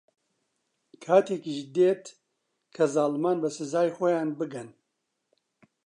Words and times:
کاتێکیش 1.03 1.59
دێت 1.75 2.03
کە 2.75 2.83
زاڵمان 2.93 3.37
بە 3.43 3.49
سزای 3.57 3.89
خۆیان 3.95 4.29
بگەن. 4.39 4.69